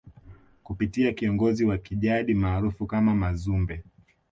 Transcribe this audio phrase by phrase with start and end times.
[0.63, 3.83] kupitia kiongozi wa kijadi maarufu kama Mazumbe